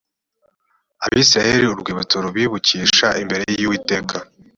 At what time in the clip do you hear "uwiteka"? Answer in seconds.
3.67-4.17